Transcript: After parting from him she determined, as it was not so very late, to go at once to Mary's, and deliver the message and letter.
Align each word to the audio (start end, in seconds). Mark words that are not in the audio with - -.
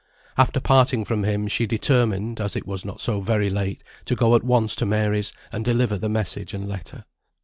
After 0.35 0.59
parting 0.59 1.05
from 1.05 1.25
him 1.25 1.47
she 1.47 1.67
determined, 1.67 2.41
as 2.41 2.55
it 2.55 2.65
was 2.65 2.83
not 2.83 2.99
so 3.01 3.21
very 3.21 3.51
late, 3.51 3.83
to 4.05 4.15
go 4.15 4.33
at 4.35 4.41
once 4.43 4.75
to 4.77 4.85
Mary's, 4.87 5.31
and 5.51 5.63
deliver 5.63 5.95
the 5.99 6.09
message 6.09 6.55
and 6.55 6.67
letter. 6.67 7.05